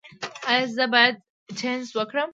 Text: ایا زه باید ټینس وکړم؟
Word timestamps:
ایا 0.49 0.63
زه 0.75 0.85
باید 0.93 1.15
ټینس 1.59 1.87
وکړم؟ 1.95 2.29